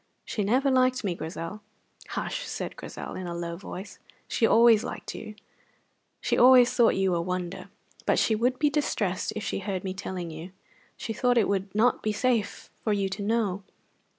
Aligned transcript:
"She 0.25 0.43
never 0.43 0.71
liked 0.71 1.03
me, 1.03 1.13
Grizel." 1.13 1.61
"Hush!" 2.09 2.47
said 2.47 2.75
Grizel, 2.75 3.13
in 3.13 3.27
a 3.27 3.35
low 3.35 3.55
voice. 3.55 3.99
"She 4.27 4.47
always 4.47 4.83
liked 4.83 5.13
you; 5.13 5.35
she 6.19 6.35
always 6.39 6.73
thought 6.73 6.95
you 6.95 7.13
a 7.13 7.21
wonder. 7.21 7.69
But 8.07 8.17
she 8.17 8.33
would 8.33 8.57
be 8.57 8.71
distressed 8.71 9.31
if 9.35 9.43
she 9.43 9.59
heard 9.59 9.83
me 9.83 9.93
telling 9.93 10.31
you. 10.31 10.53
She 10.97 11.13
thought 11.13 11.37
it 11.37 11.47
would 11.47 11.75
not 11.75 12.01
be 12.01 12.11
safe 12.13 12.71
for 12.83 12.91
you 12.93 13.09
to 13.09 13.21
know. 13.21 13.63